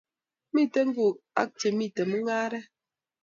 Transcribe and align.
Miten 0.53 0.87
kuk 0.95 1.15
aka 1.41 1.53
che 1.59 1.67
miten 1.77 2.09
mungeret 2.11 2.65